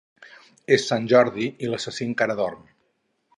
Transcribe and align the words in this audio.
És 0.77 0.85
Sant 0.91 1.05
Jordi 1.11 1.49
i 1.67 1.69
l'assassí 1.73 2.09
encara 2.13 2.37
dorm. 2.41 2.65